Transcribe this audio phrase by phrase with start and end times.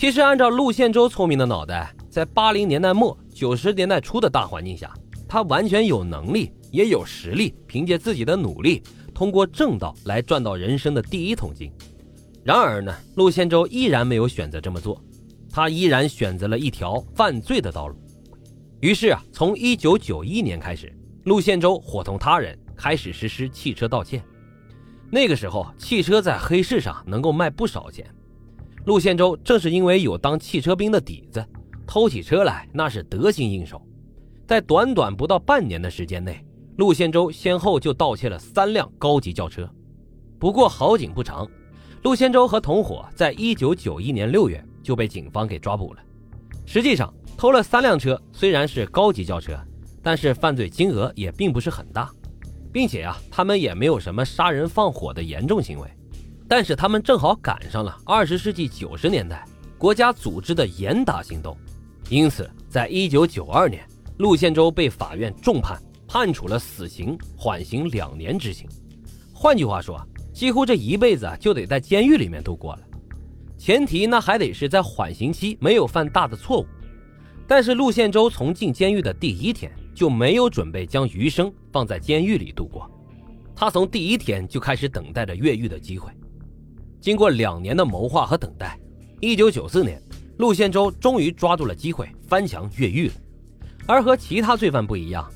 [0.00, 4.90] 其实，按照陆宪洲聪明的脑袋，在八零年代末九十年代初的大环境下，
[5.28, 8.82] 他完全有能力，也有实力，凭借自己的努力，
[9.12, 11.70] 通过正道来赚到人生的第一桶金。
[12.42, 14.98] 然而呢，陆宪洲依然没有选择这么做，
[15.50, 17.94] 他依然选择了一条犯罪的道路。
[18.80, 20.90] 于是啊，从一九九一年开始，
[21.24, 24.22] 陆宪洲伙同他人开始实施汽车盗窃。
[25.10, 28.10] 那个时候，汽车在黑市上能够卖不少钱。
[28.86, 31.44] 陆宪洲正是因为有当汽车兵的底子，
[31.86, 33.80] 偷起车来那是得心应手。
[34.46, 36.44] 在短短不到半年的时间内，
[36.76, 39.68] 陆宪洲先后就盗窃了三辆高级轿车。
[40.38, 41.46] 不过好景不长，
[42.02, 46.00] 陆宪洲和同伙在一九九一年六月就被警方给抓捕了。
[46.64, 49.58] 实际上，偷了三辆车虽然是高级轿车，
[50.02, 52.10] 但是犯罪金额也并不是很大，
[52.72, 55.86] 并且啊，他们也没有什么杀人放火的严重行为。
[56.50, 59.46] 但是他们正好赶上了二十世纪九十年代
[59.78, 61.56] 国家组织的严打行动，
[62.08, 63.86] 因此，在一九九二年，
[64.18, 68.68] 陆宪洲被法院重判，判处了死刑，缓刑两年执行。
[69.32, 72.80] 换句话说，几乎这一辈子就得在监狱里面度过了。
[73.56, 76.66] 前提那还得是在缓刑期没有犯大的错误。
[77.46, 82.90] 但是陆宪洲从进监狱的第一天就没有准备将余生放在监狱里度过，
[83.54, 86.10] 他从第一天就开始等待着越狱的机会。
[87.00, 88.78] 经过两年的谋划和等待，
[89.20, 90.00] 一九九四年，
[90.36, 93.14] 陆宪洲终于抓住了机会翻墙越狱了。
[93.86, 95.26] 而和其他罪犯不一样，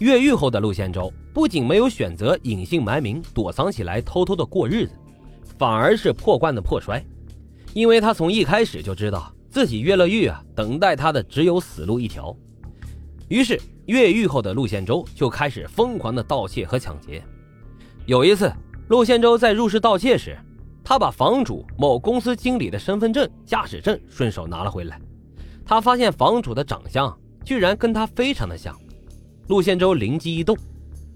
[0.00, 4.92] 越狱后的陆宪洲不仅没有选择隐姓埋名躲藏起来偷偷的过日子，
[5.56, 7.02] 反而是破罐子破摔，
[7.72, 12.36] 因为他从一开始就知道自己越了狱啊，等待他的只有死路一条。
[13.28, 17.24] 于是越狱后的陆宪洲就开始疯狂的盗窃和抢劫。
[18.04, 18.52] 有一次，
[18.88, 20.36] 陆宪洲在入室盗窃时。
[20.84, 25.00] 他把房主某公司经理的身份证、驾驶证顺手拿了回来。
[25.64, 28.78] 他发现房主的长相居然跟他非常的像。
[29.48, 30.56] 陆宪洲灵机一动，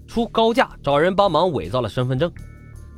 [0.07, 2.31] 出高价找人帮忙伪造了身份证。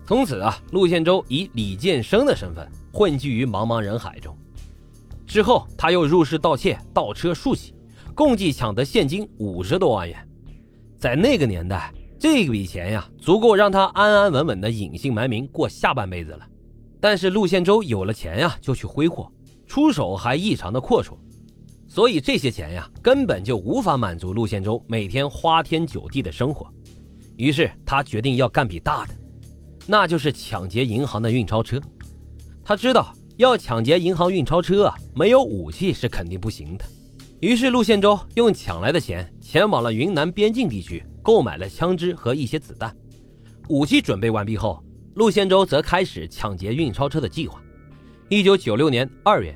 [0.05, 4.35] 从此啊，陆宪洲以李建生的身份混迹于茫茫人海中。
[5.27, 7.73] 之后，他又入室盗窃、盗车数起，
[8.15, 10.27] 共计抢得现金五十多万元。
[10.97, 16.45] 在那个年代，这笔钱呀，足够让他安安稳稳的隐姓埋名过下半辈子了。
[17.01, 19.29] 但是陆宪洲有了钱呀，就去挥霍，
[19.65, 21.17] 出手还异常的阔绰，
[21.87, 26.71] 所以这些钱呀，根本就无法满足陆宪洲每天花天酒地的生活。
[27.37, 29.15] 于是他决定要干笔大的，
[29.87, 31.81] 那就是抢劫银行的运钞车。
[32.63, 36.85] 他知道要抢劫银行运钞车啊，没有武器是肯定不行的。
[37.39, 42.95] 于是陆宪洲用抢来的钱，前往了云南边境地区，购买了枪支和一些子弹。
[43.69, 44.79] 武器准备完毕后。
[45.15, 47.61] 陆宪洲则开始抢劫运钞车的计划。
[48.29, 49.53] 一九九六年二月，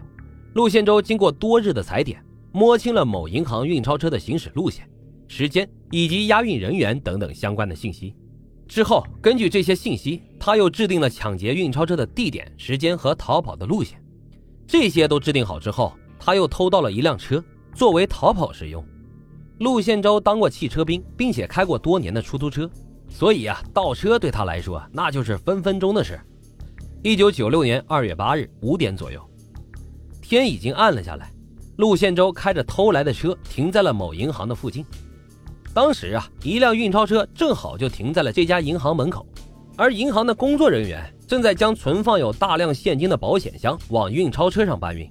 [0.53, 2.21] 陆宪洲经过多日的踩点，
[2.51, 4.85] 摸清了某银行运钞车的行驶路线、
[5.29, 8.13] 时间以及押运人员等等相关的信息。
[8.67, 13.97] 之后，根据这些信息，他又制定了抢劫运钞车的地点、时间和逃跑的路线。
[14.67, 17.41] 这些都制定好之后，他又偷到了一辆车，
[17.73, 18.83] 作为逃跑使用。
[19.59, 22.69] 陆宪洲当过汽车兵，并且开过多年的出租车。
[23.15, 26.19] 所以啊，倒车对他来说那就是分分钟的事。
[27.01, 29.25] 一九九六年二月八日五点左右，
[30.21, 31.31] 天已经暗了下来。
[31.77, 34.85] 陆宪洲开着偷来的车停在了某银行的附近。
[35.73, 39.25] 当时啊，一辆运钞车正好就停在了这家银行门口，
[39.77, 45.09] 而银行的工作人员正在将存放有大量现金的保险箱往运钞车上搬运。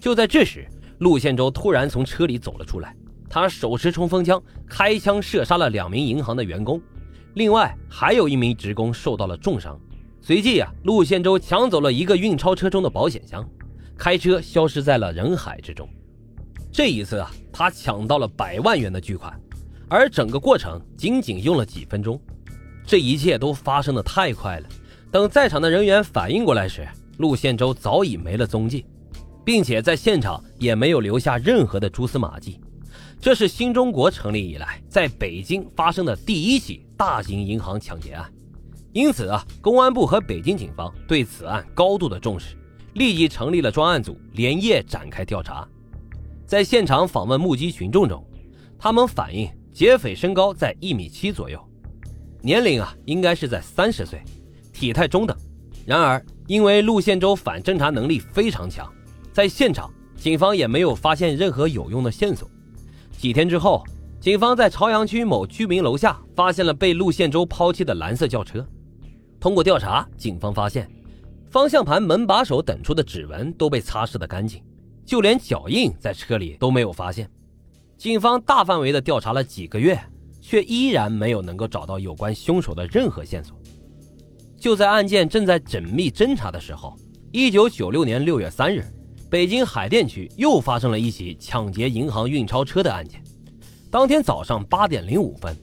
[0.00, 0.66] 就在这时，
[0.98, 2.92] 陆宪洲突然从车里走了出来，
[3.30, 6.82] 他手持冲锋枪，开枪射杀了两名银行的员工。
[7.36, 9.78] 另外还有一名职工受到了重伤。
[10.22, 13.46] 随即啊，陆宪洲抢走了一个运钞车中的保险箱，
[13.94, 15.86] 开车消失在了人海之中。
[16.72, 19.38] 这一次啊，他抢到了百万元的巨款，
[19.86, 22.18] 而整个过程仅仅用了几分钟。
[22.86, 24.68] 这一切都发生的太快了。
[25.10, 28.86] 等在场的人员反应过来时，陆宪洲早已没了踪迹，
[29.44, 32.58] 并且在现场也没有留下任何的蛛丝马迹。
[33.20, 38.32] 这是新中国成立以来在北京发生的第一起大型银行抢劫案，
[38.92, 42.56] 因此啊，公安部和北京警方对此案高度的重视，
[42.94, 45.66] 立即成立了专案组，连夜展开调查。
[46.46, 48.24] 在现场访问目击群众中，
[48.78, 51.60] 他们反映劫匪身高在一米七左右，
[52.42, 54.22] 年龄啊应该是在三十岁，
[54.72, 55.36] 体态中等。
[55.84, 58.88] 然而，因为陆宪洲反侦查能力非常强，
[59.32, 62.48] 在现场警方也没有发现任何有用的线索。
[63.18, 63.82] 几天之后，
[64.20, 68.66] 警方在朝阳区某居民楼下发现了被陆宪洲抛弃的蓝色轿车。
[69.40, 70.88] 通过调查，警方发现
[71.50, 74.62] 方向盘、门把手等处的指纹都被擦拭得干净，
[75.04, 77.30] 就连脚印在车里都没有发现。
[77.96, 79.98] 警方大范围的调查了几个月，
[80.40, 83.56] 却依然没有能够找到有关凶手的任何线索。
[84.58, 86.94] 就在案件正在缜密侦查的时候，
[87.32, 88.84] 一九九六年六月三日，
[89.36, 93.22] 北京海淀区又发生了一起抢劫银行运钞车的案件。
[93.90, 95.54] 当天早上八点零五分，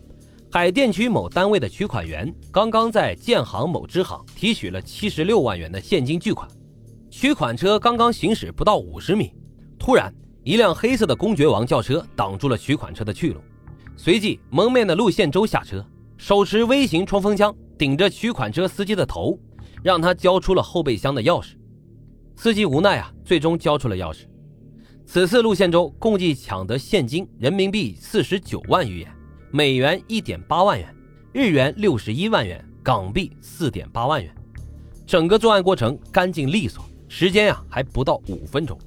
[0.52, 6.48] 海淀区某单位的取款员刚刚在建行某支行提取了七十六万元的现金巨款，
[7.10, 9.34] 取款车刚刚行驶不到五十米，
[9.80, 13.42] 突然一辆黑色的公爵王轿车挡住了取款车的去路，
[13.98, 15.84] 随即蒙面的陆宪洲下车，
[16.16, 17.52] 手持微型冲锋枪。
[17.76, 19.36] 顶着取款车司机的头，
[19.82, 21.54] 让他交出了后备箱的钥匙。
[22.36, 24.26] 司机无奈啊，最终交出了钥匙。
[25.06, 29.12] 此次路线中共计抢得现金人民币四十九万余元，
[29.52, 30.96] 美元一点八万元，
[31.34, 34.34] 日元六十一万元，港币四点八万元。
[35.06, 38.78] 整个作案过程干净利索，时间呀还不到五分钟。